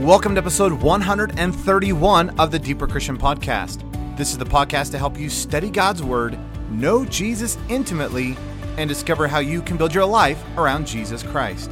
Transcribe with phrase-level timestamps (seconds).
[0.00, 3.80] Welcome to episode 131 of the Deeper Christian Podcast.
[4.18, 6.36] This is the podcast to help you study God's Word,
[6.68, 8.36] know Jesus intimately,
[8.76, 11.70] and discover how you can build your life around Jesus Christ.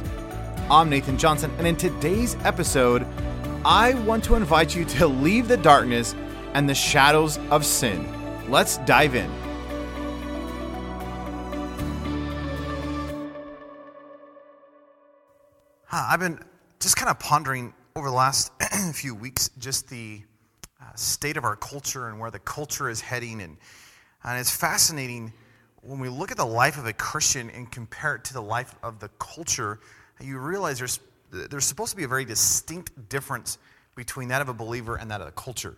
[0.71, 3.05] I'm Nathan Johnson, and in today's episode,
[3.65, 6.15] I want to invite you to leave the darkness
[6.53, 8.07] and the shadows of sin.
[8.49, 9.29] Let's dive in.
[15.91, 16.39] I've been
[16.79, 18.51] just kind of pondering over the last
[18.93, 20.19] few weeks just the
[20.81, 23.39] uh, state of our culture and where the culture is heading.
[23.41, 23.55] And,
[24.23, 25.31] and it's fascinating
[25.81, 28.73] when we look at the life of a Christian and compare it to the life
[28.81, 29.79] of the culture,
[30.19, 33.59] you realize there's, there's supposed to be a very distinct difference
[33.95, 35.77] between that of a believer and that of the culture.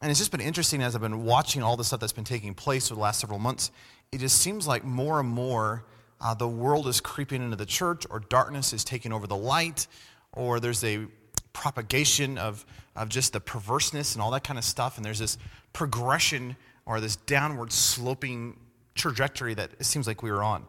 [0.00, 2.54] And it's just been interesting as I've been watching all the stuff that's been taking
[2.54, 3.70] place over the last several months.
[4.12, 5.84] It just seems like more and more
[6.20, 9.88] uh, the world is creeping into the church, or darkness is taking over the light,
[10.32, 11.06] or there's a
[11.54, 14.98] propagation of, of just the perverseness and all that kind of stuff.
[14.98, 15.38] And there's this
[15.72, 18.58] progression or this downward sloping
[18.94, 20.66] trajectory that it seems like we were on.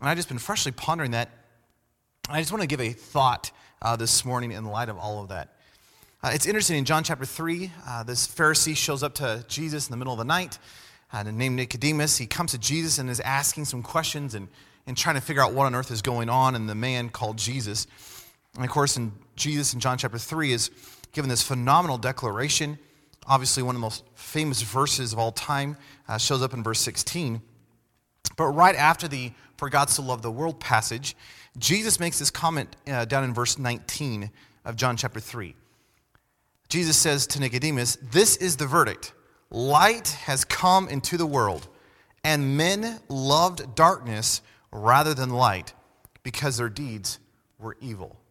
[0.00, 1.30] And I've just been freshly pondering that.
[2.28, 5.28] I just want to give a thought uh, this morning in light of all of
[5.28, 5.56] that.
[6.24, 9.90] Uh, it's interesting in John chapter 3, uh, this Pharisee shows up to Jesus in
[9.90, 10.58] the middle of the night,
[11.12, 12.16] uh, named Nicodemus.
[12.16, 14.46] He comes to Jesus and is asking some questions and,
[14.86, 16.54] and trying to figure out what on earth is going on.
[16.54, 17.88] And the man called Jesus,
[18.54, 19.12] and of course, in
[19.42, 20.70] Jesus in John chapter 3 is
[21.10, 22.78] given this phenomenal declaration.
[23.26, 25.76] Obviously, one of the most famous verses of all time
[26.08, 27.42] uh, shows up in verse 16.
[28.36, 31.16] But right after the For God so loved the world passage,
[31.58, 34.30] Jesus makes this comment uh, down in verse 19
[34.64, 35.56] of John chapter 3.
[36.68, 39.12] Jesus says to Nicodemus, This is the verdict.
[39.50, 41.66] Light has come into the world,
[42.22, 44.40] and men loved darkness
[44.70, 45.74] rather than light
[46.22, 47.18] because their deeds
[47.58, 48.21] were evil.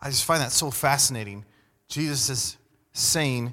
[0.00, 1.44] I just find that so fascinating.
[1.88, 2.56] Jesus is
[2.92, 3.52] saying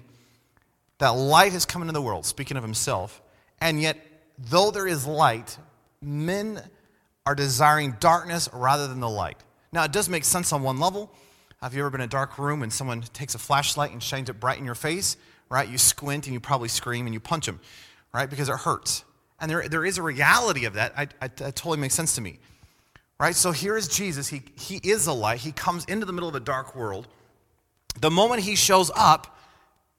[1.00, 3.22] that light has come into the world, speaking of himself,
[3.62, 3.98] and yet,
[4.38, 5.58] though there is light,
[6.02, 6.62] men
[7.26, 9.38] are desiring darkness rather than the light.
[9.72, 11.12] Now, it does make sense on one level.
[11.62, 14.30] Have you ever been in a dark room and someone takes a flashlight and shines
[14.30, 15.16] it bright in your face,
[15.50, 15.68] right?
[15.68, 17.62] You squint and you probably scream and you punch them,
[18.14, 18.30] right?
[18.30, 19.06] Because it hurts.
[19.40, 20.94] And there, there is a reality of that.
[20.98, 22.40] I, I, that totally makes sense to me.
[23.24, 23.38] Right?
[23.38, 24.28] So here is Jesus.
[24.28, 25.40] He, he is a light.
[25.40, 27.08] He comes into the middle of a dark world.
[28.02, 29.40] The moment he shows up,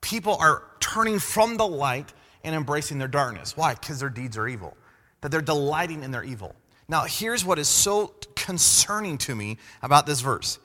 [0.02, 2.12] people are turning from the light
[2.44, 3.56] and embracing their darkness.
[3.56, 3.72] Why?
[3.72, 4.76] Because their deeds are evil,
[5.22, 6.54] that they're delighting in their evil.
[6.86, 10.58] Now, here's what is so concerning to me about this verse.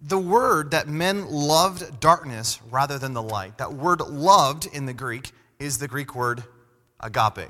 [0.00, 4.94] The word that men loved darkness rather than the light, that word loved in the
[4.94, 6.44] Greek is the Greek word
[7.00, 7.48] agape.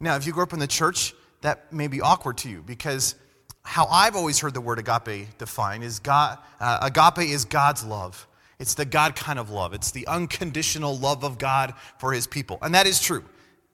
[0.00, 3.14] Now, if you grew up in the church, that may be awkward to you because
[3.62, 8.26] how I've always heard the word agape defined is God, uh, agape is God's love.
[8.58, 9.72] It's the God kind of love.
[9.72, 12.58] It's the unconditional love of God for his people.
[12.62, 13.24] And that is true.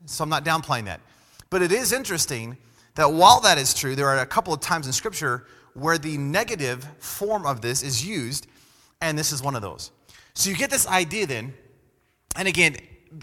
[0.05, 1.01] So I'm not downplaying that.
[1.51, 2.57] But it is interesting
[2.95, 6.17] that while that is true, there are a couple of times in Scripture where the
[6.17, 8.47] negative form of this is used,
[9.01, 9.91] and this is one of those.
[10.35, 11.53] So you get this idea then,
[12.37, 12.77] and again,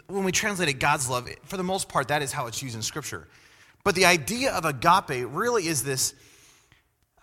[0.08, 2.76] when we translate it God's love, for the most part, that is how it's used
[2.76, 3.28] in Scripture.
[3.84, 6.14] But the idea of agape really is this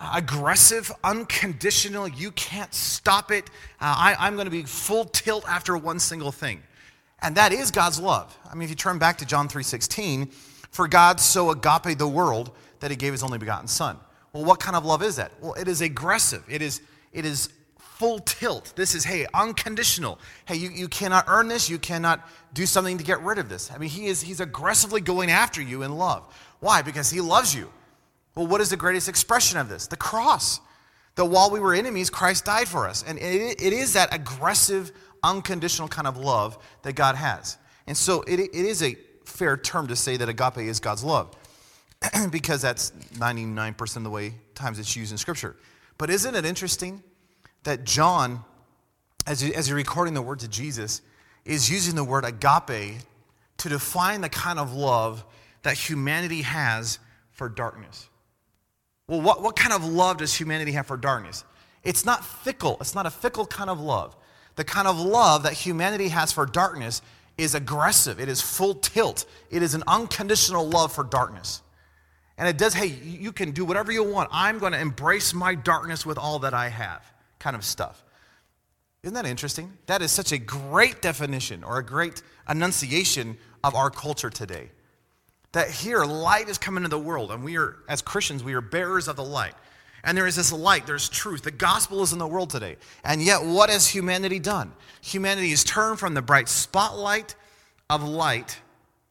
[0.00, 3.44] aggressive, unconditional, you can't stop it.
[3.80, 6.62] Uh, I, am going to be full tilt after one single thing.
[7.22, 8.36] And that is God's love.
[8.50, 10.32] I mean, if you turn back to John 3.16,
[10.70, 12.50] for God so agape the world
[12.80, 13.98] that he gave his only begotten son.
[14.32, 15.32] Well, what kind of love is that?
[15.40, 16.44] Well, it is aggressive.
[16.48, 16.80] It is,
[17.12, 17.50] it is
[18.00, 18.72] full tilt.
[18.76, 20.18] This is, hey, unconditional.
[20.46, 21.68] Hey, you, you cannot earn this.
[21.68, 23.70] You cannot do something to get rid of this.
[23.70, 26.26] I mean, he is, he's aggressively going after you in love.
[26.60, 26.80] Why?
[26.80, 27.70] Because he loves you.
[28.34, 29.86] Well, what is the greatest expression of this?
[29.86, 30.60] The cross.
[31.16, 33.04] That while we were enemies, Christ died for us.
[33.06, 37.58] And it, it is that aggressive, unconditional kind of love that God has.
[37.86, 38.96] And so it, it is a
[39.26, 41.36] fair term to say that agape is God's love
[42.30, 45.54] because that's 99% of the way times it's used in Scripture.
[45.98, 47.02] But isn't it interesting
[47.64, 48.44] that John,
[49.26, 51.02] as, he, as he's recording the words of Jesus,
[51.44, 53.00] is using the word agape
[53.58, 55.24] to define the kind of love
[55.62, 56.98] that humanity has
[57.32, 58.08] for darkness.
[59.06, 61.44] Well, what, what kind of love does humanity have for darkness?
[61.82, 64.16] It's not fickle, it's not a fickle kind of love.
[64.56, 67.02] The kind of love that humanity has for darkness
[67.38, 71.62] is aggressive, it is full tilt, it is an unconditional love for darkness.
[72.36, 74.30] And it does, hey, you can do whatever you want.
[74.32, 77.04] I'm going to embrace my darkness with all that I have,
[77.40, 78.04] kind of stuff.
[79.02, 79.72] Isn't that interesting?
[79.86, 84.70] That is such a great definition or a great enunciation of our culture today.
[85.52, 88.60] That here, light is coming into the world, and we are, as Christians, we are
[88.60, 89.54] bearers of the light.
[90.04, 91.42] And there is this light, there's truth.
[91.42, 92.76] The gospel is in the world today.
[93.04, 94.72] And yet, what has humanity done?
[95.02, 97.34] Humanity has turned from the bright spotlight
[97.88, 98.60] of light,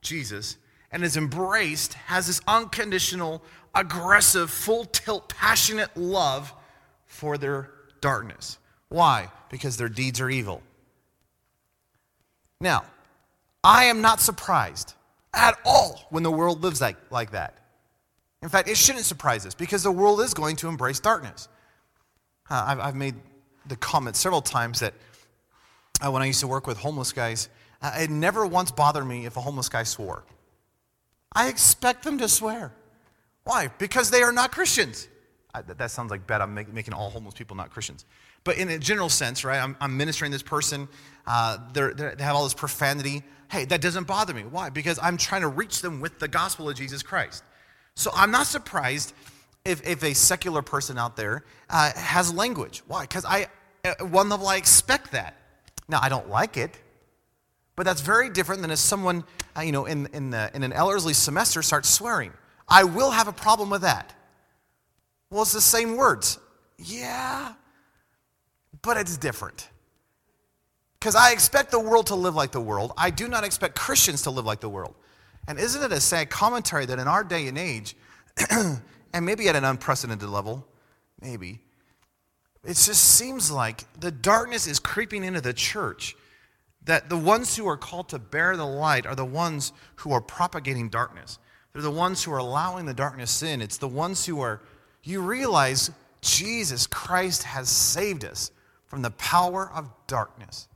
[0.02, 0.58] Jesus,
[0.92, 3.44] and has embraced, has this unconditional,
[3.76, 6.54] aggressive, full tilt, passionate love
[7.06, 8.58] for their darkness.
[8.90, 9.30] Why?
[9.50, 10.62] Because their deeds are evil.
[12.60, 12.84] Now,
[13.64, 14.94] I am not surprised
[15.34, 17.56] at all when the world lives like, like that.
[18.42, 21.48] In fact, it shouldn't surprise us because the world is going to embrace darkness.
[22.50, 23.16] Uh, I've, I've, made
[23.68, 24.94] the comment several times that
[26.02, 27.50] uh, when I used to work with homeless guys,
[27.82, 30.24] uh, it never once bothered me if a homeless guy swore.
[31.34, 32.74] I expect them to swear.
[33.44, 33.70] Why?
[33.78, 35.08] Because they are not Christians.
[35.54, 36.42] I, that sounds like bad.
[36.42, 38.06] I'm make, making all homeless people not Christians.
[38.44, 40.88] But in a general sense, right, I'm, I'm ministering this person.
[41.26, 43.24] Uh, they're, they're, they have all this profanity.
[43.50, 44.44] Hey, that doesn't bother me.
[44.44, 44.70] Why?
[44.70, 47.44] Because I'm trying to reach them with the gospel of Jesus Christ.
[47.96, 49.14] So I'm not surprised
[49.66, 52.84] if, if a secular person out there uh, has language.
[52.88, 53.02] Why?
[53.02, 53.48] Because I,
[53.84, 55.36] at one level, I expect that.
[55.88, 56.78] Now, I don't like it,
[57.76, 59.24] but that's very different than if someone,
[59.58, 62.32] uh, you know, in, in, the, in an Ellerslie semester starts swearing.
[62.68, 64.14] I will have a problem with that.
[65.30, 66.40] Well, it's the same words.
[66.78, 67.54] Yeah,
[68.82, 69.70] but it's different.
[71.00, 72.94] Because I expect the world to live like the world.
[72.98, 74.96] I do not expect Christians to live like the world.
[75.48, 77.96] And isn't it a sad commentary that in our day and age,
[78.52, 80.68] and maybe at an unprecedented level,
[81.22, 81.62] maybe,
[82.64, 86.16] it just seems like the darkness is creeping into the church.
[86.84, 90.22] That the ones who are called to bear the light are the ones who are
[90.22, 91.38] propagating darkness.
[91.74, 93.62] They're the ones who are allowing the darkness in.
[93.62, 94.62] It's the ones who are,
[95.04, 95.92] you realize
[96.22, 98.52] Jesus Christ has saved us
[98.88, 100.68] from the power of darkness.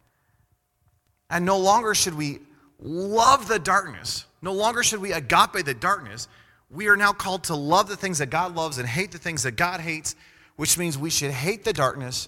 [1.30, 2.40] And no longer should we
[2.80, 6.28] love the darkness no longer should we agape the darkness.
[6.70, 9.44] We are now called to love the things that God loves and hate the things
[9.44, 10.16] that God hates,
[10.58, 12.28] which means we should hate the darkness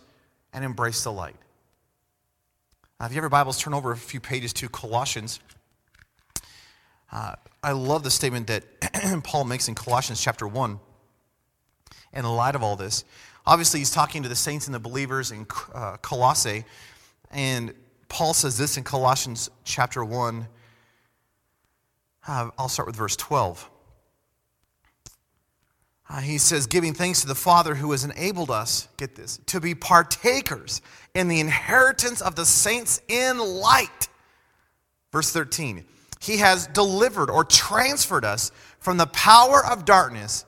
[0.53, 1.35] and embrace the light.
[2.99, 5.41] Now, if you have your Bibles, turn over a few pages to Colossians.
[7.11, 8.63] Uh, I love the statement that
[9.25, 10.79] Paul makes in Colossians chapter 1
[12.15, 13.03] in light of all this.
[13.45, 16.65] Obviously, he's talking to the saints and the believers in uh, Colossae,
[17.31, 17.73] and
[18.07, 20.47] Paul says this in Colossians chapter 1
[22.27, 23.69] uh, I'll start with verse 12.
[26.07, 29.59] Uh, he says, giving thanks to the Father who has enabled us, get this, to
[29.59, 30.81] be partakers
[31.13, 34.07] in the inheritance of the saints in light.
[35.11, 35.83] Verse 13,
[36.19, 40.45] he has delivered or transferred us from the power of darkness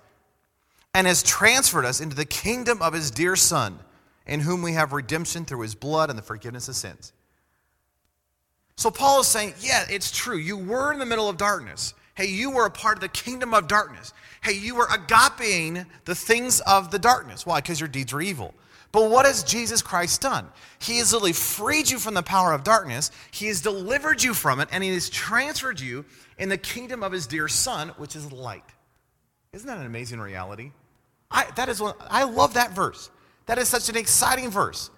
[0.97, 3.77] and has transferred us into the kingdom of his dear Son,
[4.25, 7.13] in whom we have redemption through his blood and the forgiveness of sins.
[8.77, 10.38] So Paul is saying, yeah, it's true.
[10.38, 11.94] You were in the middle of darkness.
[12.15, 14.11] Hey, you were a part of the kingdom of darkness.
[14.41, 17.45] Hey, you were agapeing the things of the darkness.
[17.45, 17.61] Why?
[17.61, 18.55] Because your deeds were evil.
[18.91, 20.47] But what has Jesus Christ done?
[20.79, 23.11] He has literally freed you from the power of darkness.
[23.29, 26.05] He has delivered you from it, and he has transferred you
[26.39, 28.65] in the kingdom of his dear Son, which is light.
[29.53, 30.71] Isn't that an amazing reality?
[31.29, 33.09] I, that is one, I love that verse.
[33.47, 34.89] That is such an exciting verse.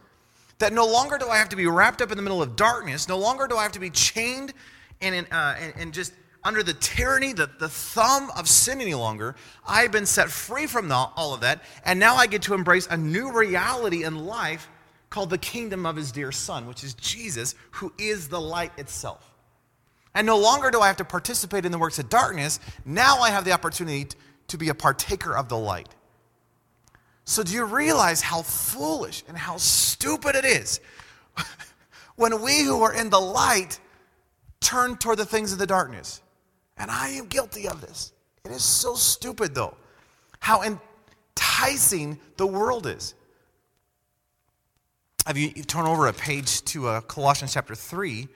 [0.59, 3.07] That no longer do I have to be wrapped up in the middle of darkness,
[3.07, 4.53] no longer do I have to be chained
[5.01, 9.35] and, uh, and, and just under the tyranny, the, the thumb of sin any longer.
[9.67, 12.87] I've been set free from the, all of that, and now I get to embrace
[12.87, 14.69] a new reality in life
[15.09, 19.25] called the kingdom of his dear son, which is Jesus, who is the light itself.
[20.13, 23.29] And no longer do I have to participate in the works of darkness, now I
[23.29, 24.07] have the opportunity
[24.47, 25.89] to be a partaker of the light.
[27.29, 30.79] So, do you realize how foolish and how stupid it is
[32.15, 33.79] when we who are in the light
[34.61, 36.23] turn toward the things of the darkness?
[36.75, 38.13] And I am guilty of this.
[38.43, 39.77] It is so stupid, though,
[40.39, 43.13] how enticing the world is.
[45.27, 48.27] Have you, you turn over a page to uh, Colossians chapter 3?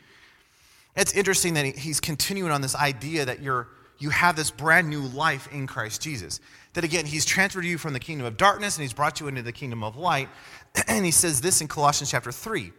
[0.95, 3.69] It's interesting that he's continuing on this idea that you're,
[4.03, 6.41] you have this brand new life in Christ Jesus
[6.74, 9.41] that again, he's transferred you from the kingdom of darkness and he's brought you into
[9.41, 10.29] the kingdom of light.
[10.88, 12.72] And he says this in Colossians chapter 3.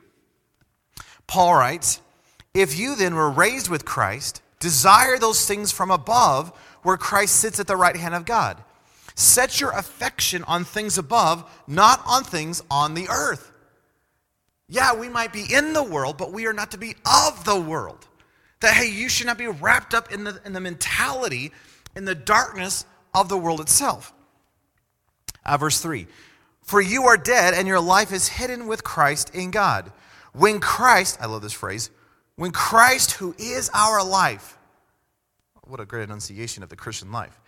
[1.27, 2.01] Paul writes,
[2.53, 6.53] If you then were raised with Christ, desire those things from above
[6.83, 8.63] where Christ sits at the right hand of God.
[9.15, 13.53] Set your affection on things above, not on things on the earth.
[14.69, 17.59] Yeah, we might be in the world, but we are not to be of the
[17.59, 18.09] world.
[18.61, 21.53] That, hey, you should not be wrapped up in the, in the mentality,
[21.97, 22.85] in the darkness
[23.15, 24.13] of the world itself.
[25.45, 26.07] Uh, verse 3
[26.63, 29.93] For you are dead, and your life is hidden with Christ in God.
[30.33, 31.91] When Christ, I love this phrase,
[32.37, 34.59] when Christ, who is our life,
[35.63, 37.41] what a great enunciation of the Christian life.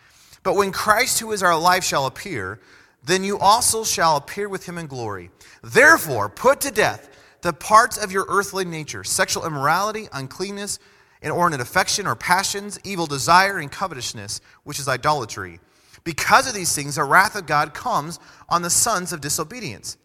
[0.43, 2.61] But when Christ, who is our life, shall appear,
[3.05, 5.31] then you also shall appear with him in glory.
[5.63, 7.09] Therefore, put to death
[7.43, 10.79] the parts of your earthly nature sexual immorality, uncleanness,
[11.27, 15.61] inordinate affection or passions, evil desire, and covetousness, which is idolatry.
[16.05, 19.99] Because of these things, the wrath of God comes on the sons of disobedience.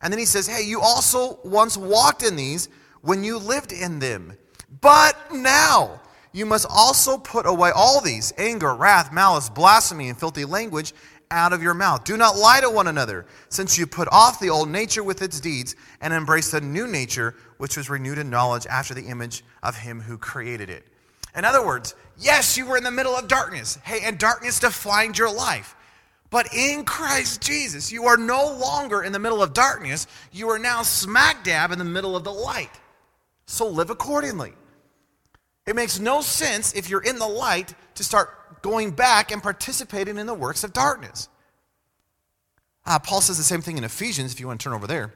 [0.00, 2.68] And then he says, Hey, you also once walked in these
[3.00, 4.36] when you lived in them.
[4.80, 6.00] But now
[6.32, 10.94] you must also put away all these anger, wrath, malice, blasphemy, and filthy language
[11.32, 12.04] out of your mouth.
[12.04, 15.40] Do not lie to one another, since you put off the old nature with its
[15.40, 19.76] deeds and embrace the new nature, which was renewed in knowledge after the image of
[19.76, 20.86] him who created it.
[21.34, 23.78] In other words, yes, you were in the middle of darkness.
[23.82, 25.74] Hey, and darkness defined your life.
[26.28, 30.06] But in Christ Jesus, you are no longer in the middle of darkness.
[30.30, 32.70] You are now smack dab in the middle of the light.
[33.46, 34.52] So live accordingly.
[35.66, 40.18] It makes no sense if you're in the light to start going back and participating
[40.18, 41.28] in the works of darkness.
[42.84, 45.14] Uh, Paul says the same thing in Ephesians, if you want to turn over there.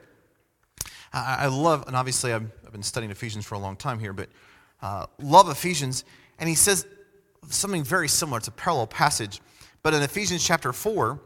[1.13, 4.13] Uh, I love, and obviously I've, I've, been studying Ephesians for a long time here,
[4.13, 4.29] but
[4.83, 6.05] uh, love Ephesians.
[6.39, 6.87] And he says
[7.49, 8.39] something very similar.
[8.39, 9.41] It's a parallel passage.
[9.83, 11.21] But in Ephesians chapter 4,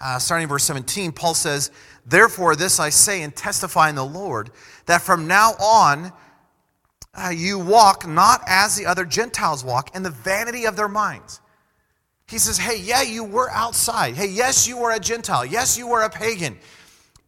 [0.00, 1.70] uh, starting verse 17, Paul says,
[2.04, 4.50] Therefore, this I say and testify in the Lord,
[4.86, 6.12] that from now on,
[7.16, 11.40] uh, you walk not as the other Gentiles walk in the vanity of their minds.
[12.28, 14.14] He says, Hey, yeah, you were outside.
[14.14, 15.44] Hey, yes, you were a Gentile.
[15.44, 16.58] Yes, you were a pagan.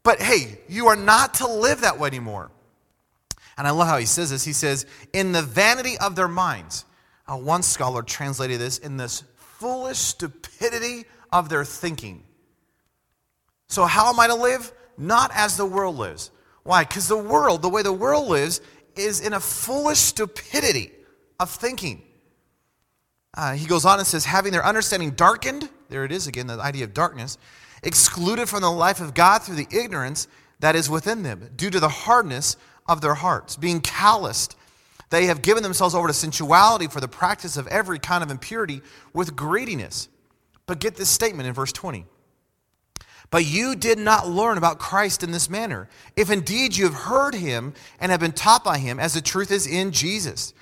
[0.03, 2.51] But hey, you are not to live that way anymore.
[3.57, 4.45] And I love how he says this.
[4.45, 6.85] He says, In the vanity of their minds.
[7.27, 12.23] Uh, one scholar translated this in this foolish stupidity of their thinking.
[13.69, 14.73] So, how am I to live?
[14.97, 16.31] Not as the world lives.
[16.63, 16.85] Why?
[16.85, 18.61] Because the world, the way the world lives,
[18.99, 20.91] is in a foolish stupidity
[21.39, 22.03] of thinking.
[23.37, 26.61] Uh, he goes on and says, having their understanding darkened, there it is again, the
[26.61, 27.39] idea of darkness,
[27.83, 30.27] excluded from the life of God through the ignorance
[30.61, 32.57] that is within them, due to the hardness
[32.89, 33.57] of their hearts.
[33.57, 34.57] Being calloused,
[35.11, 38.83] they have given themselves over to sensuality for the practice of every kind of impurity
[39.13, 40.09] with greediness.
[40.67, 42.05] But get this statement in verse 20.
[43.31, 47.35] But you did not learn about Christ in this manner, if indeed you have heard
[47.35, 50.55] him and have been taught by him, as the truth is in Jesus.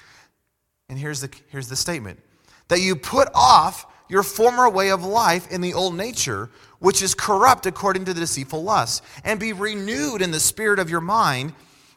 [0.89, 2.21] And here's the, here's the statement
[2.69, 7.15] that you put off your former way of life in the old nature, which is
[7.15, 11.53] corrupt according to the deceitful lusts, and be renewed in the spirit of your mind,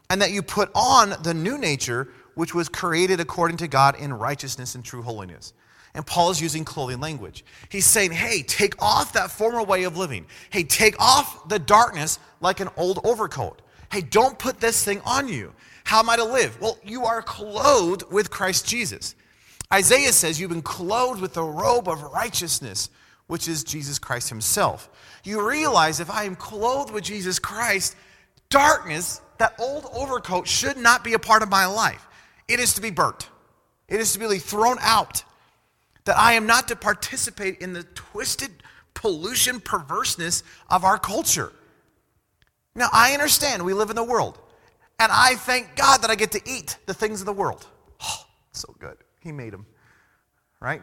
[0.10, 4.14] and that you put on the new nature, which was created according to God in
[4.14, 5.54] righteousness and true holiness.
[6.00, 7.44] And Paul is using clothing language.
[7.68, 10.27] He's saying, hey, take off that former way of living.
[10.50, 13.62] Hey, take off the darkness like an old overcoat.
[13.91, 15.51] Hey, don't put this thing on you.
[15.84, 16.58] How am I to live?
[16.62, 19.13] Well, you are clothed with Christ Jesus.
[19.74, 22.89] Isaiah says you've been clothed with the robe of righteousness,
[23.27, 24.89] which is Jesus Christ himself.
[25.25, 27.98] You realize if I am clothed with Jesus Christ,
[28.50, 32.08] darkness, that old overcoat, should not be a part of my life.
[32.48, 33.27] It is to be burnt,
[33.89, 35.25] it is to be thrown out
[36.10, 38.50] that I am not to participate in the twisted
[38.96, 41.54] pollution, perverseness of our culture.
[42.74, 44.39] Now, I understand we live in the world,
[44.98, 47.68] and I thank God that I get to eat the things of the world.
[48.01, 48.98] Oh, so good.
[49.20, 49.68] He made them,
[50.60, 50.82] right?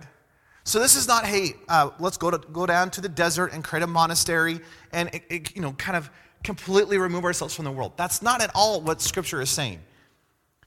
[0.62, 3.64] So this is not, hey, uh, let's go to go down to the desert and
[3.64, 4.60] create a monastery
[4.92, 6.08] and it, it, you know kind of
[6.44, 7.94] completely remove ourselves from the world.
[7.96, 9.80] That's not at all what Scripture is saying,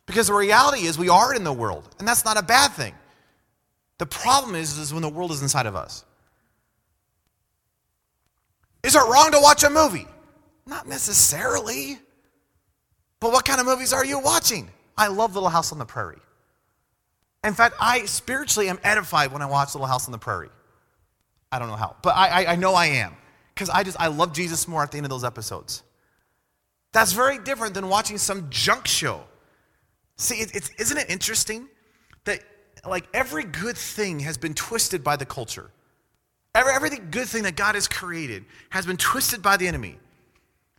[0.06, 2.94] because the reality is we are in the world, and that's not a bad thing.
[4.00, 6.04] The problem is, is when the world is inside of us.
[8.84, 10.08] Is it wrong to watch a movie?
[10.66, 12.00] Not necessarily.
[13.20, 14.70] But what kind of movies are you watching?
[14.98, 16.22] I love Little House on the Prairie.
[17.44, 20.50] In fact, I spiritually am edified when I watch Little House on the Prairie.
[21.52, 23.16] I don't know how, but I, I, I know I am.
[23.54, 25.84] Because I just I love Jesus more at the end of those episodes.
[26.94, 29.24] That's very different than watching some junk show.
[30.16, 31.68] See, it, it's, isn't it interesting
[32.24, 32.42] that
[32.88, 35.72] like every good thing has been twisted by the culture.
[36.56, 39.98] Every, every good thing that God has created has been twisted by the enemy.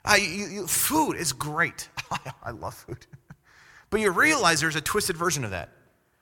[0.05, 1.89] Uh, you, you, food is great.
[2.43, 3.07] I love food.
[3.91, 5.71] but you realize there's a twisted version of that.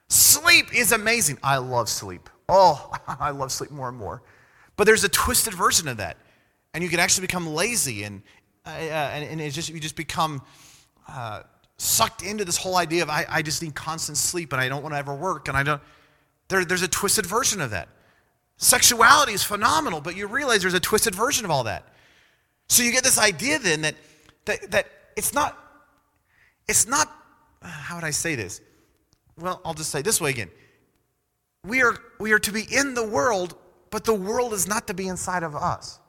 [0.08, 1.38] Sleep is amazing.
[1.42, 2.28] I love sleep.
[2.48, 4.22] Oh, I love sleep more and more.
[4.76, 6.16] But there's a twisted version of that.
[6.74, 8.22] And you can actually become lazy and,
[8.66, 10.42] uh, and, and it's just, you just become
[11.08, 11.42] uh,
[11.78, 14.82] sucked into this whole idea of I, I just need constant sleep and I don't
[14.82, 15.80] want to ever work and I don't.
[16.48, 17.88] There, there's a twisted version of that.
[18.56, 21.84] Sexuality is phenomenal, but you realize there's a twisted version of all that.
[22.68, 23.94] So you get this idea then that
[24.44, 25.56] that, that it's not
[26.66, 27.14] it's not
[27.62, 28.60] how would I say this?
[29.38, 30.50] Well, I'll just say this way again.
[31.64, 33.54] We are we are to be in the world,
[33.90, 36.00] but the world is not to be inside of us.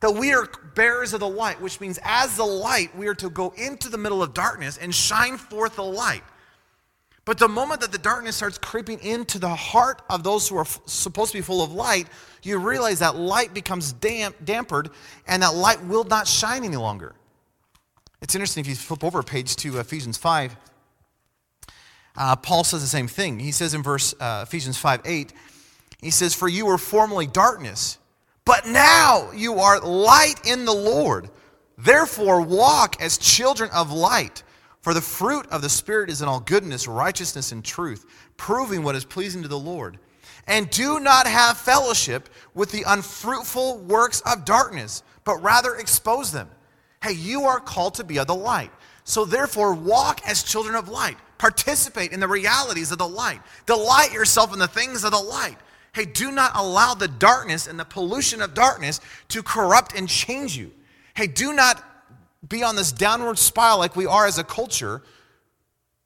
[0.00, 3.30] That we are bearers of the light, which means as the light, we are to
[3.30, 6.22] go into the middle of darkness and shine forth the light.
[7.26, 10.62] But the moment that the darkness starts creeping into the heart of those who are
[10.62, 12.08] f- supposed to be full of light,
[12.42, 14.90] you realize that light becomes damp, dampered
[15.28, 17.14] and that light will not shine any longer.
[18.22, 20.56] It's interesting if you flip over page to Ephesians 5,
[22.16, 23.38] uh, Paul says the same thing.
[23.38, 25.32] He says in verse uh, Ephesians 5 8,
[26.02, 27.98] he says, For you were formerly darkness,
[28.44, 31.30] but now you are light in the Lord.
[31.78, 34.42] Therefore, walk as children of light.
[34.82, 38.06] For the fruit of the Spirit is in all goodness, righteousness, and truth,
[38.36, 39.98] proving what is pleasing to the Lord.
[40.46, 46.48] And do not have fellowship with the unfruitful works of darkness, but rather expose them.
[47.02, 48.72] Hey, you are called to be of the light.
[49.04, 51.16] So therefore, walk as children of light.
[51.38, 53.40] Participate in the realities of the light.
[53.66, 55.56] Delight yourself in the things of the light.
[55.92, 60.56] Hey, do not allow the darkness and the pollution of darkness to corrupt and change
[60.56, 60.70] you.
[61.14, 61.84] Hey, do not
[62.48, 65.02] be on this downward spiral like we are as a culture,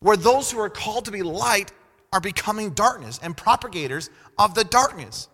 [0.00, 1.70] where those who are called to be light
[2.12, 5.28] are becoming darkness and propagators of the darkness.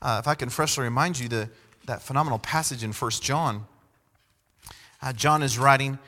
[0.00, 1.50] Uh, if I can freshly remind you the,
[1.86, 3.66] that phenomenal passage in 1 John,
[5.02, 5.98] uh, John is writing,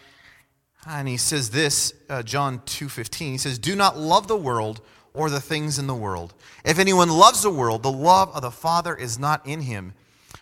[0.86, 4.80] and he says this, uh, John 2.15, he says, Do not love the world
[5.14, 6.34] or the things in the world.
[6.64, 9.94] If anyone loves the world, the love of the Father is not in him.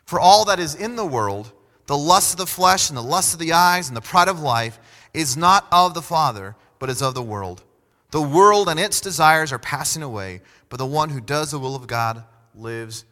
[0.04, 1.52] For all that is in the world,
[1.87, 4.40] the lust of the flesh and the lust of the eyes and the pride of
[4.40, 4.78] life
[5.14, 7.62] is not of the Father, but is of the world.
[8.10, 11.75] The world and its desires are passing away, but the one who does the will
[11.75, 13.04] of God lives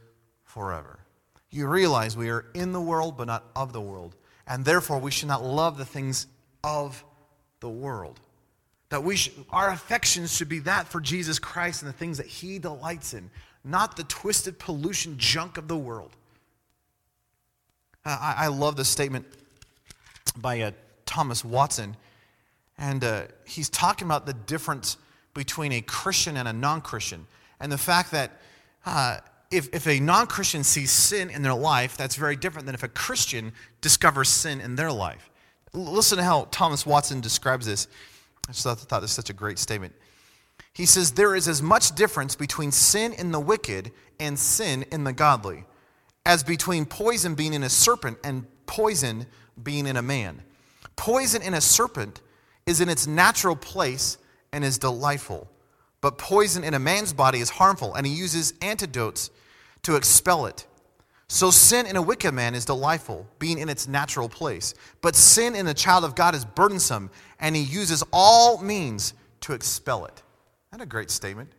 [0.44, 1.00] forever.
[1.50, 4.16] You realize we are in the world, but not of the world.
[4.46, 6.26] And therefore, we should not love the things
[6.62, 7.04] of
[7.60, 8.20] the world.
[8.90, 12.26] That we should, our affections should be that for Jesus Christ and the things that
[12.26, 13.30] He delights in,
[13.64, 16.12] not the twisted pollution junk of the world.
[18.04, 19.26] Uh, I, I, love this statement
[20.36, 20.70] by uh,
[21.04, 21.96] Thomas Watson,
[22.78, 24.96] and uh, he's talking about the difference
[25.34, 27.26] between a Christian and a non Christian,
[27.58, 28.40] and the fact that
[28.84, 29.18] uh,
[29.50, 32.82] if, if a non Christian sees sin in their life, that's very different than if
[32.82, 35.30] a Christian discovers sin in their life.
[35.72, 37.88] Listen to how Thomas Watson describes this.
[38.48, 39.94] I just thought, thought this was such a great statement.
[40.72, 45.04] He says, There is as much difference between sin in the wicked and sin in
[45.04, 45.64] the godly
[46.26, 49.26] as between poison being in a serpent and poison
[49.62, 50.42] being in a man.
[50.96, 52.20] Poison in a serpent
[52.66, 54.18] is in its natural place
[54.52, 55.48] and is delightful,
[56.00, 59.30] but poison in a man's body is harmful, and he uses antidotes
[59.82, 60.66] to expel it.
[61.28, 64.74] So sin in a wicked man is delightful, being in its natural place.
[65.00, 67.10] But sin in a child of God is burdensome,
[67.40, 70.22] and he uses all means to expel it.
[70.70, 71.50] Isn't that a great statement?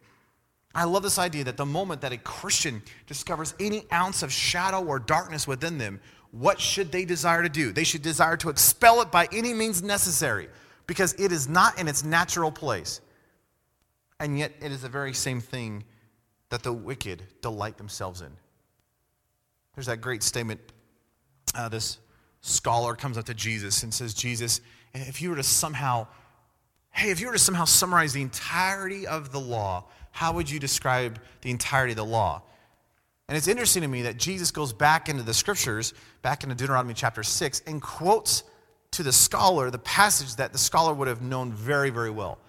[0.74, 4.84] I love this idea that the moment that a Christian discovers any ounce of shadow
[4.84, 6.00] or darkness within them,
[6.32, 7.72] what should they desire to do?
[7.72, 10.48] They should desire to expel it by any means necessary
[10.86, 13.02] because it is not in its natural place.
[14.20, 15.84] And yet, it is the very same thing
[16.50, 18.32] that the wicked delight themselves in.
[19.78, 20.60] There's that great statement.
[21.54, 22.00] Uh, this
[22.42, 24.60] scholar comes up to Jesus and says, Jesus,
[24.96, 26.08] if you were to somehow,
[26.90, 30.60] hey, if you were to somehow summarize the entirety of the law, how would you
[30.60, 32.42] describe the entirety of the law?
[33.28, 36.96] And it's interesting to me that Jesus goes back into the scriptures, back into Deuteronomy
[36.96, 38.46] chapter 6, and quotes
[38.90, 42.40] to the scholar the passage that the scholar would have known very, very well.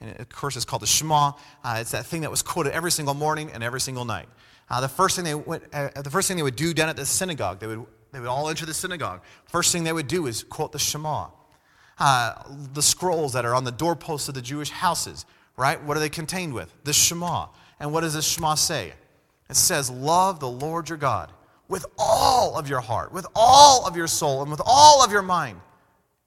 [0.00, 1.32] And of course, it's called the Shema.
[1.62, 4.30] Uh, it's that thing that was quoted every single morning and every single night.
[4.70, 6.96] Uh, the, first thing they went, uh, the first thing they would do down at
[6.96, 9.22] the synagogue, they would, they would all enter the synagogue.
[9.46, 11.28] First thing they would do is quote the Shema.
[11.98, 12.34] Uh,
[12.74, 15.26] the scrolls that are on the doorposts of the Jewish houses
[15.58, 15.82] right?
[15.82, 16.72] What are they contained with?
[16.84, 17.48] The Shema.
[17.80, 18.94] And what does the Shema say?
[19.50, 21.32] It says, Love the Lord your God
[21.68, 25.20] with all of your heart, with all of your soul, and with all of your
[25.20, 25.60] mind.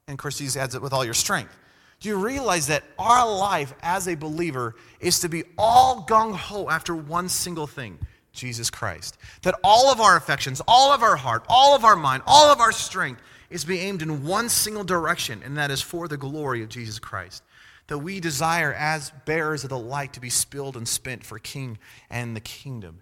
[0.06, 1.56] And of course, he adds it with all your strength.
[1.98, 6.68] Do you realize that our life as a believer is to be all gung ho
[6.68, 7.98] after one single thing?
[8.32, 9.18] Jesus Christ.
[9.42, 12.60] That all of our affections, all of our heart, all of our mind, all of
[12.60, 16.62] our strength is be aimed in one single direction, and that is for the glory
[16.62, 17.42] of Jesus Christ
[17.88, 21.78] that we desire as bearers of the light to be spilled and spent for King
[22.08, 23.00] and the kingdom.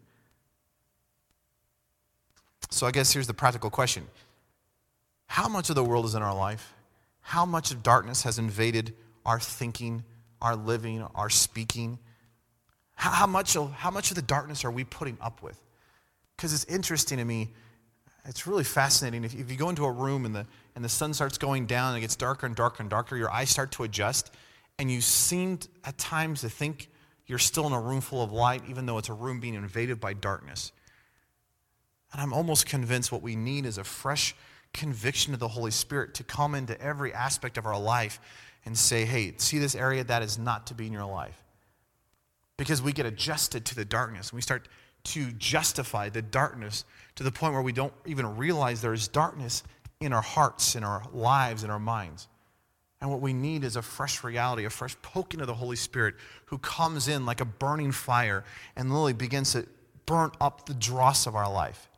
[2.71, 4.07] So I guess here's the practical question
[5.27, 6.75] How much of the world is in our life?
[7.21, 10.03] How much of darkness has invaded our thinking,
[10.41, 11.99] our living, our speaking?
[13.01, 15.59] How, how much, how much of the darkness are we putting up with?
[16.37, 17.49] Because it's interesting to me.
[18.27, 19.25] It's really fascinating.
[19.25, 21.95] If, if you go into a room and the, and the sun starts going down
[21.95, 24.35] and it gets darker and darker and darker, your eyes start to adjust
[24.79, 26.91] and you seem at times to think
[27.27, 29.99] you're still in a room full of light, even though it's a room being invaded
[29.99, 30.71] by darkness.
[32.13, 34.35] And I'm almost convinced what we need is a fresh
[34.75, 38.21] conviction of the Holy Spirit to come into every aspect of our life
[38.67, 41.43] and say, hey, see this area that is not to be in your life.
[42.61, 44.35] Because we get adjusted to the darkness.
[44.35, 44.69] We start
[45.05, 49.63] to justify the darkness to the point where we don't even realize there is darkness
[49.99, 52.29] in our hearts, in our lives, in our minds.
[53.01, 56.17] And what we need is a fresh reality, a fresh poking of the Holy Spirit
[56.45, 58.45] who comes in like a burning fire
[58.77, 59.67] and literally begins to
[60.05, 61.89] burn up the dross of our life.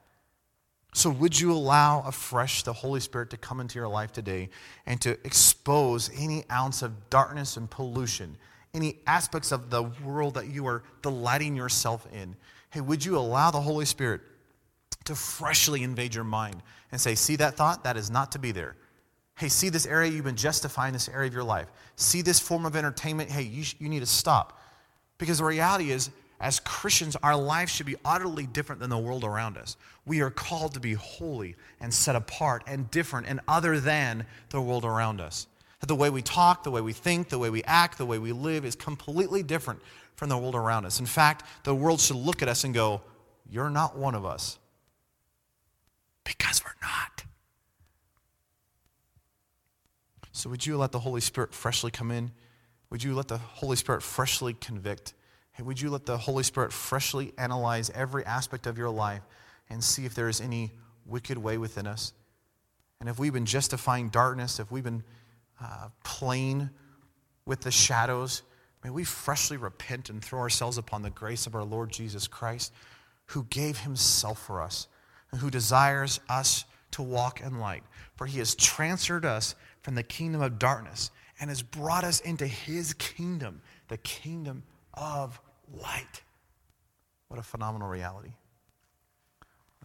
[0.95, 4.49] So, would you allow afresh the Holy Spirit to come into your life today
[4.87, 8.37] and to expose any ounce of darkness and pollution,
[8.75, 12.35] any aspects of the world that you are delighting yourself in?
[12.71, 14.23] Hey, would you allow the Holy Spirit
[15.05, 17.85] to freshly invade your mind and say, See that thought?
[17.85, 18.77] That is not to be there.
[19.37, 21.69] Hey, see this area you've been justifying this area of your life.
[21.97, 23.31] See this form of entertainment.
[23.31, 24.61] Hey, you, sh- you need to stop.
[25.19, 29.23] Because the reality is, as Christians, our life should be utterly different than the world
[29.23, 29.77] around us.
[30.07, 34.61] We are called to be holy and set apart and different and other than the
[34.61, 35.47] world around us.
[35.87, 38.33] The way we talk, the way we think, the way we act, the way we
[38.33, 39.81] live is completely different
[40.15, 41.01] from the world around us.
[41.01, 43.01] In fact, the world should look at us and go,
[43.51, 44.59] You're not one of us.
[46.25, 47.25] Because we're not.
[50.31, 52.31] So, would you let the Holy Spirit freshly come in?
[52.91, 55.15] Would you let the Holy Spirit freshly convict?
[55.61, 59.23] Would you let the Holy Spirit freshly analyze every aspect of your life
[59.69, 60.73] and see if there is any
[61.07, 62.13] wicked way within us?
[63.01, 65.03] And if we've been justifying darkness, if we've been
[65.63, 66.71] uh, playing
[67.47, 68.43] with the shadows,
[68.85, 72.73] may we freshly repent and throw ourselves upon the grace of our Lord Jesus Christ,
[73.27, 74.89] who gave himself for us
[75.31, 77.83] and who desires us to walk in light.
[78.17, 82.47] For he has transferred us from the kingdom of darkness and has brought us into
[82.47, 84.63] his kingdom, the kingdom
[84.95, 85.41] of
[85.73, 86.23] light.
[87.29, 88.33] What a phenomenal reality.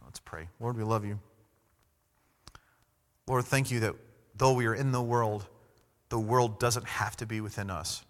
[0.03, 0.47] Let's pray.
[0.59, 1.19] Lord, we love you.
[3.27, 3.95] Lord, thank you that
[4.37, 5.45] though we are in the world,
[6.09, 8.03] the world doesn't have to be within us.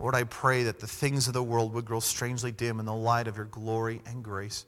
[0.00, 2.94] Lord, I pray that the things of the world would grow strangely dim in the
[2.94, 4.66] light of your glory and grace,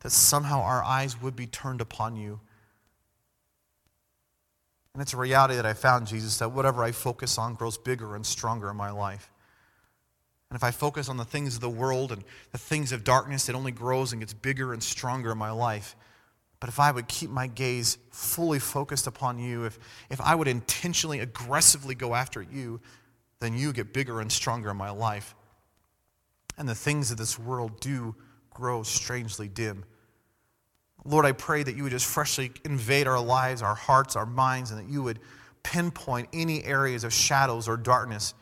[0.00, 2.38] that somehow our eyes would be turned upon you.
[4.94, 8.14] And it's a reality that I found, Jesus, that whatever I focus on grows bigger
[8.14, 9.30] and stronger in my life.
[10.50, 13.48] And if I focus on the things of the world and the things of darkness,
[13.48, 15.94] it only grows and gets bigger and stronger in my life.
[16.60, 19.78] But if I would keep my gaze fully focused upon you, if,
[20.10, 22.80] if I would intentionally, aggressively go after you,
[23.40, 25.34] then you get bigger and stronger in my life.
[26.56, 28.16] And the things of this world do
[28.50, 29.84] grow strangely dim.
[31.04, 34.72] Lord, I pray that you would just freshly invade our lives, our hearts, our minds,
[34.72, 35.20] and that you would
[35.62, 38.34] pinpoint any areas of shadows or darkness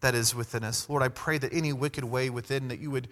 [0.00, 0.88] that is within us.
[0.90, 3.08] Lord, I pray that any wicked way within that you would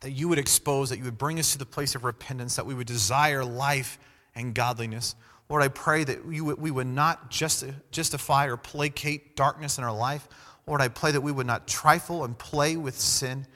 [0.00, 2.66] that you would expose, that you would bring us to the place of repentance, that
[2.66, 3.98] we would desire life
[4.34, 5.14] and godliness.
[5.48, 10.28] Lord, I pray that we would, not just, justify or placate darkness in our life.
[10.66, 13.46] Lord, I pray that we would not trifle and play with sin.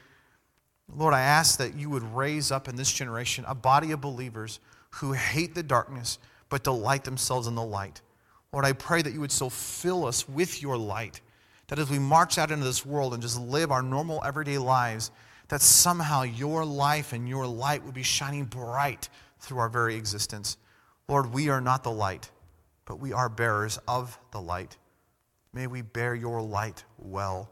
[0.94, 4.59] Lord, I ask that you would raise up in this generation a body of believers
[4.96, 8.00] who hate the darkness but delight themselves in the light.
[8.52, 11.20] Lord, I pray that you would so fill us with your light
[11.68, 15.11] that as we march out into this world and just live our normal everyday lives,
[15.52, 20.56] that somehow your life and your light would be shining bright through our very existence.
[21.08, 22.30] Lord, we are not the light,
[22.86, 24.78] but we are bearers of the light.
[25.52, 27.50] May we bear your light well.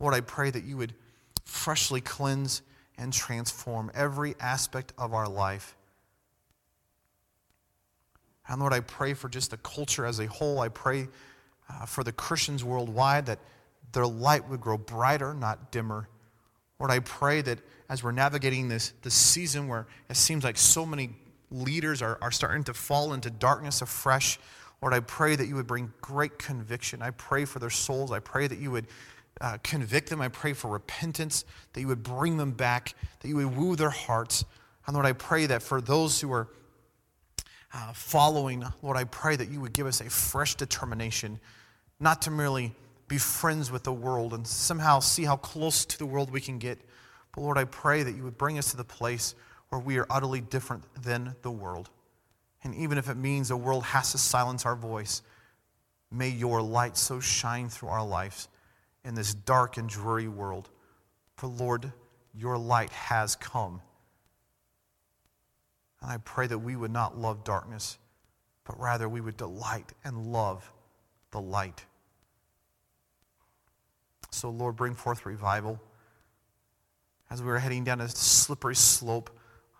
[0.00, 0.92] Lord, I pray that you would
[1.46, 2.60] freshly cleanse
[2.98, 5.78] and transform every aspect of our life.
[8.46, 10.58] And Lord, I pray for just the culture as a whole.
[10.58, 11.08] I pray
[11.70, 13.38] uh, for the Christians worldwide, that
[13.92, 16.06] their light would grow brighter, not dimmer.
[16.80, 20.86] Lord, I pray that as we're navigating this, this season where it seems like so
[20.86, 21.10] many
[21.50, 24.40] leaders are, are starting to fall into darkness afresh,
[24.80, 27.02] Lord, I pray that you would bring great conviction.
[27.02, 28.10] I pray for their souls.
[28.10, 28.86] I pray that you would
[29.40, 30.22] uh, convict them.
[30.22, 33.90] I pray for repentance, that you would bring them back, that you would woo their
[33.90, 34.44] hearts.
[34.86, 36.48] And Lord, I pray that for those who are
[37.74, 41.40] uh, following, Lord, I pray that you would give us a fresh determination
[41.98, 42.74] not to merely
[43.10, 46.58] be friends with the world and somehow see how close to the world we can
[46.58, 46.78] get.
[47.34, 49.34] But Lord, I pray that you would bring us to the place
[49.68, 51.90] where we are utterly different than the world.
[52.62, 55.22] And even if it means the world has to silence our voice,
[56.12, 58.48] may your light so shine through our lives
[59.04, 60.70] in this dark and dreary world.
[61.36, 61.92] For Lord,
[62.32, 63.80] your light has come.
[66.00, 67.98] And I pray that we would not love darkness,
[68.64, 70.70] but rather we would delight and love
[71.32, 71.84] the light.
[74.30, 75.80] So, Lord, bring forth revival.
[77.30, 79.30] As we are heading down a slippery slope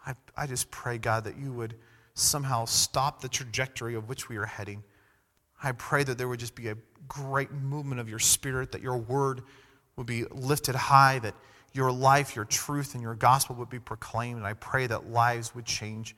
[0.06, 1.74] I, I just pray, God, that you would
[2.14, 4.82] somehow stop the trajectory of which we are heading.
[5.62, 6.76] I pray that there would just be a
[7.08, 9.42] great movement of your spirit, that your word
[9.96, 11.34] would be lifted high, that
[11.72, 14.38] your life, your truth, and your gospel would be proclaimed.
[14.38, 16.16] And I pray that lives would change,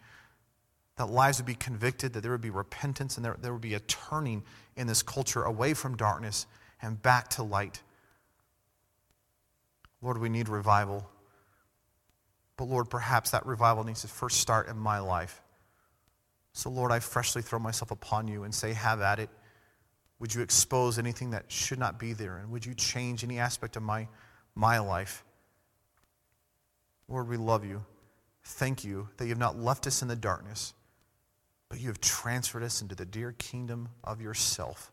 [0.97, 3.75] that lives would be convicted, that there would be repentance, and there, there would be
[3.75, 4.42] a turning
[4.77, 6.47] in this culture away from darkness
[6.81, 7.83] and back to light.
[10.03, 11.09] Lord, we need revival.
[12.57, 15.41] But Lord, perhaps that revival needs to first start in my life.
[16.53, 19.31] So, Lord, I freshly throw myself upon you and say, Have at it.
[20.19, 22.37] Would you expose anything that should not be there?
[22.37, 24.07] And would you change any aspect of my,
[24.55, 25.25] my life?
[27.09, 27.85] Lord, we love you.
[28.45, 30.75] Thank you that you have not left us in the darkness,
[31.69, 34.93] but you have transferred us into the dear kingdom of yourself.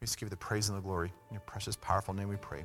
[0.00, 1.12] We just give you the praise and the glory.
[1.30, 2.64] In your precious, powerful name we pray.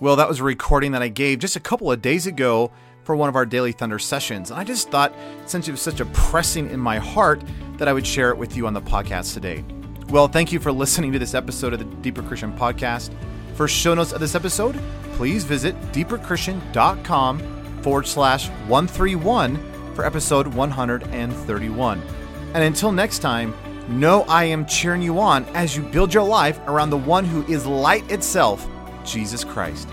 [0.00, 2.72] Well, that was a recording that I gave just a couple of days ago
[3.04, 4.50] for one of our Daily Thunder sessions.
[4.50, 5.14] And I just thought,
[5.46, 7.42] since it was such a pressing in my heart,
[7.78, 9.64] that I would share it with you on the podcast today.
[10.08, 13.12] Well, thank you for listening to this episode of the Deeper Christian Podcast.
[13.54, 14.78] For show notes of this episode,
[15.12, 22.02] please visit deeperchristian.com forward slash 131 for episode 131.
[22.54, 23.54] And until next time,
[23.88, 27.42] know I am cheering you on as you build your life around the one who
[27.52, 28.66] is light itself,
[29.04, 29.88] Jesus Christ.